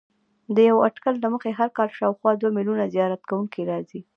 د 0.55 0.57
یوه 0.69 0.81
اټکل 0.87 1.15
له 1.23 1.27
مخې 1.33 1.51
هر 1.59 1.69
کال 1.77 1.89
شاوخوا 1.97 2.31
دوه 2.37 2.51
میلیونه 2.57 2.91
زیارت 2.95 3.21
کوونکي 3.29 3.61
راځي. 3.71 4.01